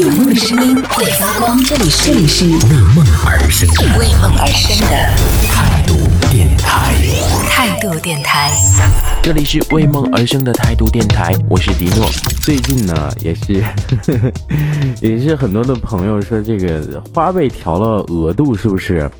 [0.00, 2.16] 有梦的声音会发光，这里是为
[2.96, 4.96] 梦而生的为梦而生的
[5.46, 5.94] 态度
[6.30, 6.94] 电台。
[7.50, 8.50] 态度电台。
[9.22, 12.08] 这里是为梦而生的态度电台，我是迪诺。
[12.40, 13.62] 最近呢，也是
[15.06, 19.10] 也是很多的朋友说，这个花呗调了额度，是不是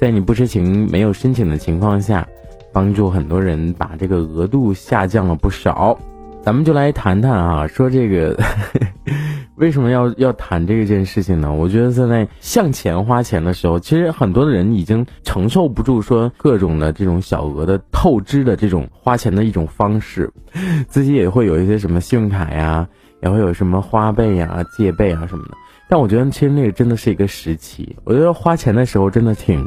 [0.00, 2.26] 在你不知情、没有申请的情况下，
[2.72, 5.96] 帮助很多人把这个额度下降了不少？
[6.44, 8.36] 咱们就来谈谈啊，说这个
[9.56, 11.52] 为什么要要谈这件事情呢？
[11.52, 20.30] 我觉得现在向前花钱的时候，其实很多的人已经承受不住说各种的这种小额的透支的这种花钱的一种方式，
[20.88, 22.86] 自己也会有一些什么信用卡呀，
[23.22, 25.54] 也会有什么花呗呀、借呗啊什么的。
[25.88, 29.66] 但我觉得其实那个真的是一个时期，我觉得花钱的时候真的挺。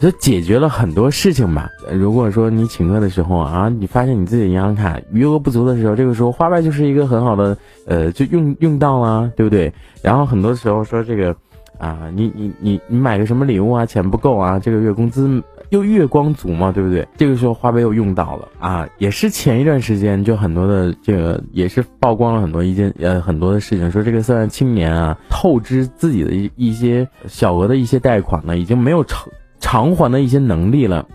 [0.00, 1.70] 就解决了很多事情吧。
[1.92, 9.72] 如果说你请客的时候啊，你发现你自己银行卡余额不足的时候，这个时候花呗就是一个很好的，呃，就用用到了，对不对？
[10.02, 11.34] 然后很多时候说这个，
[11.78, 17.06] 啊，你你你你买个什么礼物啊，钱不够啊，这个月工资又月光族嘛，对不对？
[17.16, 29.32] 这个时候花呗又用到了啊，也是前一段时间就很多的这个也是曝光了很多一件呃很多的事情，说这个涉案青年啊透支自己的一一些小额的一些贷款呢，已经没有成。
[29.64, 31.06] 偿还的一些能力了，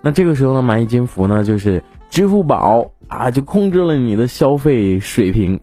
[0.00, 5.56] 那这个时候呢，蚂蚁金服呢，就是支付宝啊，就控制了你的消费水平。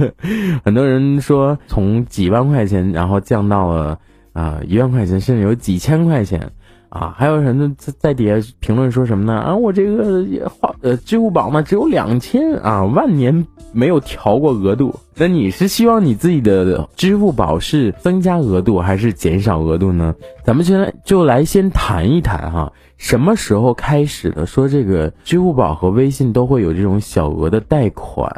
[0.62, 3.98] 很多人说，从几万块钱，然后降到了
[4.34, 6.52] 啊一万块钱，甚至有几千块钱。
[6.88, 9.34] 啊，还有人在在底下评论说什么呢？
[9.34, 14.94] 啊，我这个花呃支付宝嘛只有两千啊，万年没有调过额度。
[15.14, 20.14] 那你是希望你自己的支付宝是增加额度还是减少额度呢？
[20.44, 24.44] 咱们现在就来先谈一谈哈，什么时候开始的？
[24.44, 28.30] 说这个支付宝和微信都会有这种小额的贷款，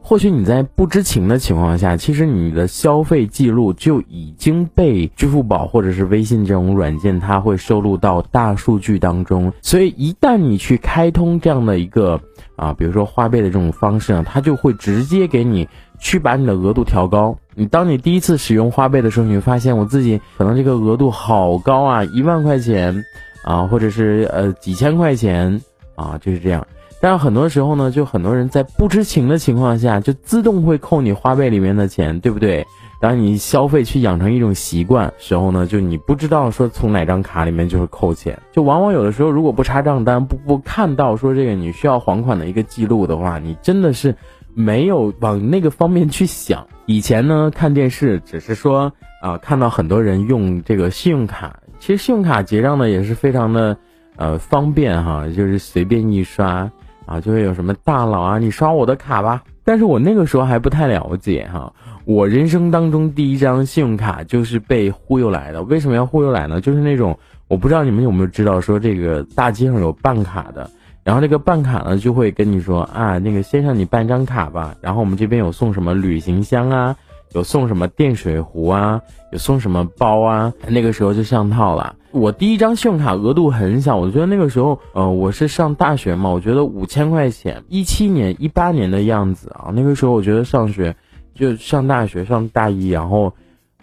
[0.00, 9.52] 或许你在不知情的情况下，其实你的消费记录就已经被支付宝或者是微信这种软件，它会收录到大数据当中。
[9.60, 12.20] 所以一旦你去开通这样的一个
[12.56, 15.68] 啊，比如说花呗的这种方式呢，它就会直接给你。
[15.98, 17.38] 去把你的额度调高。
[17.54, 23.02] 你当你第一次使用花呗的时候，你会发现我自己可能这个额度好高啊，一万块钱
[23.46, 25.62] 啊，或者是呃几千块钱
[25.94, 26.66] 啊，就是这样。
[27.00, 32.66] 但是很多时候呢，就很多人在不知情的情况下，就自动会扣你花呗里面的钱，对不对？
[33.00, 44.14] 当你消费去养成一种习惯时候呢，就你不知道说从哪张卡里面就会扣钱，就往往有的时候如果不查账单，不不看到说这个你需要还款的一个记录的话，你真的是。
[44.58, 46.66] 没有往那个方面去想。
[46.86, 48.90] 以前呢，看电视只是说
[49.20, 53.76] 啊，看到很多人用这个信用卡，其实信用卡结账呢也是非常的
[54.16, 56.70] 呃方便哈，就是随便一刷
[57.04, 59.42] 啊，就会有什么大佬啊，你刷我的卡吧。
[59.64, 61.72] 但是我那个时候还不太了解哈，
[62.04, 65.62] 我人生当中第一张信用卡就是被忽悠来的。
[65.64, 66.60] 为什么要忽悠来呢？
[66.60, 70.70] 就是那种我不知道你们有没有知道说这个大街上有办卡的。
[71.02, 74.74] 然后这个办卡呢，就会跟你说啊，那个先生你办张卡吧。
[74.80, 76.96] 然后我们这边有送什么旅行箱啊，
[77.36, 80.54] 有送什么电水壶啊，有送什么包啊。
[80.66, 81.94] 那个时候就上套了。
[82.10, 89.70] 我第一张信用卡额度很小，我觉得那个时候，呃，我是上大学嘛，我觉得五千块钱，一七年、一八年的样子啊。
[89.74, 90.96] 那个时候我觉得上学
[91.34, 93.32] 就上大学上大一，然后。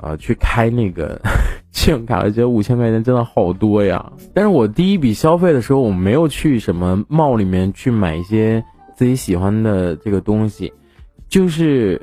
[0.02, 1.22] 呃，去开那个
[1.72, 4.12] 信用卡，我觉得五千块钱真的好多呀。
[4.34, 8.66] 但是我第一笔消费的时候，我没有去什么帽里面去买一些
[8.98, 10.74] 自己喜欢的这个东西，
[11.30, 12.02] 就是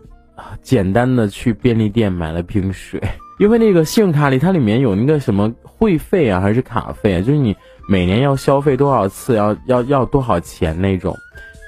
[0.63, 3.01] 简单的去便利店买了瓶水。
[3.39, 7.57] 因为那个信用卡里它里面有那个什么会费啊，还是卡费啊，就是你
[7.89, 11.17] 每年要消费多少次，要要要多少钱那种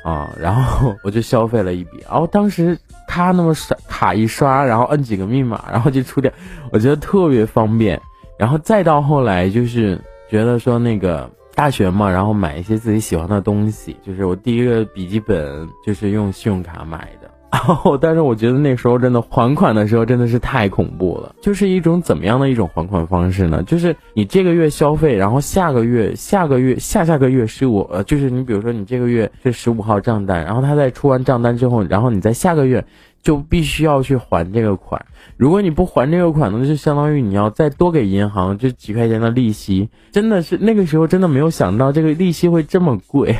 [0.04, 0.30] 啊。
[0.38, 2.78] 然后我就消费了一笔，然后当时。
[3.08, 6.32] 他那么刷卡一刷，然后摁几个密码，然后就出掉，
[6.70, 8.00] 我觉得特别方便。
[8.38, 10.00] 然后再到后来，就是
[10.30, 17.30] 觉得说那个大学嘛，然后买一些自己喜欢的东西，就是我第一个笔记本就是用信用卡买的。
[17.52, 21.34] 然后，但是我觉得那时候真的还款的时候真的是太恐怖了。
[21.42, 23.62] 就是一种怎么样的一种还款方式呢？
[23.64, 32.84] 就是你这个月消费，然后下个月、下个月、下下个月十五，呃，就是你比如说你这个月是十五号账单，然后他在出完账单之后，然后你在下个月。
[33.22, 39.88] 就必须要去还这个款，如果你不还这个款呢，就相当于你要再多给银行这几块钱的利息。
[40.10, 43.38] 真的是那个时候真的没有想到这个利息会这么贵，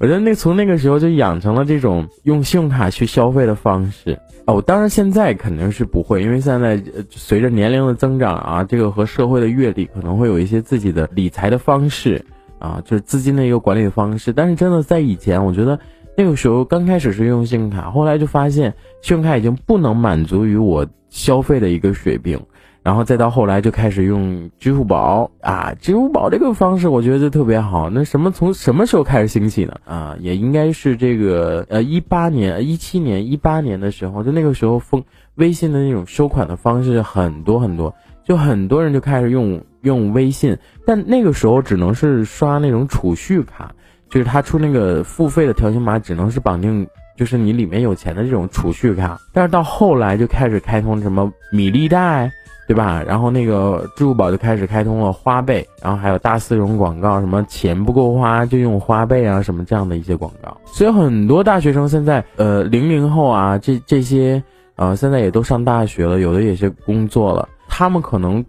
[0.00, 4.18] 我觉得那从那个时候就养成了这种用信用卡去消费的方式。
[4.44, 12.24] 哦，当然现在肯定是不会，因为现在随着年龄的增长啊，这个和社会的阅历可能会有一些自己的理财的方式
[12.58, 14.32] 啊，就是资金的一个管理的方式。
[14.32, 15.78] 但是真的在以前，我觉得。
[16.16, 22.40] 那个时候刚开始是用信用卡，后来就发现信用卡已经不能满足于我消费的一个水平。
[22.84, 27.88] 然后再到后来就开始用支付宝啊，支付宝这个方式我觉得就特别好。
[27.90, 29.76] 那什么从什么时候开始兴起呢？
[29.84, 35.04] 啊，也应该是这个呃一八年、一七年、一八年的时候，就那个时候风
[35.36, 37.94] 微信的那种收款的方式很多很多，
[38.24, 43.76] 就很多人就开始用用微信，但那个时候只能是刷那种储蓄卡，
[44.12, 46.86] 就是他出那个付费的条形码只能是绑定。
[47.16, 52.30] 就是你里面有钱的这种储蓄卡，但是到后来就开始开通什么米粒贷。
[52.64, 53.02] 对吧？
[53.06, 60.56] 然后那个支付宝就开始开通了花呗，然后还有大四种广告，什么钱不够花就用花呗啊，什么这样的一些广告。
[60.64, 64.42] 所以很多大学生现在，呃，零零后啊，这这些，
[64.76, 68.42] 呃，现在也都上大学了，有的也是工作了，他们可能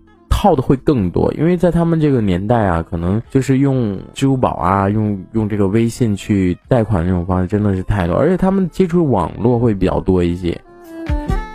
[0.44, 10.60] 耗的会更多，因为在他们这个年代啊，可能就是用支付宝啊，用用这个微信去贷款这种方式真的是太多，而且他们接触网络会比较多一些。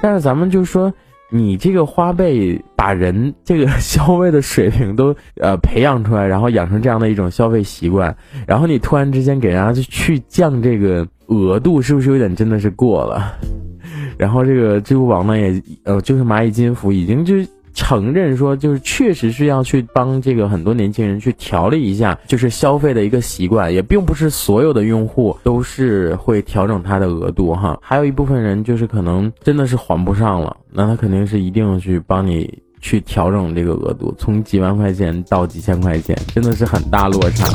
[0.00, 0.90] 但是咱们就说。
[1.30, 13.36] 你这个花呗把人这个消费的水平都呃培养出来，然后养成这样的一种消费习惯，然后你突然之间给人家去降这个额度，是不是有点真的是过了？
[14.16, 17.34] 然后这个支付宝呢也呃就是蚂蚁金服已经就。
[17.78, 37.46] 承认说，就是确实是要去帮这个很多年轻人去调理一下，就是消费的一个习惯，也并不是所有的用户都是会调整他的额度哈，还有一部分人就是可能真的是还不上了，那他肯定是一定去帮你去调整这个额度，从几万块钱到几千块钱，真的是很大落差。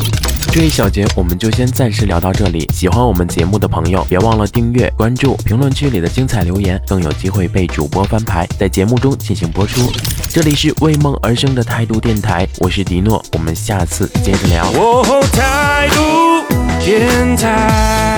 [0.53, 2.59] 这一小节我们就先暂时聊到这里。
[2.71, 9.81] 喜欢我们节目的朋友，别忘了订阅、关注，评论区里的精彩留言更有机会被主播翻牌，在节目中进行播出。
[10.33, 14.65] 这里是为梦而生的态度电台，我是迪诺，我们下次接着聊。
[15.31, 16.43] 态度
[16.83, 18.12] 电台。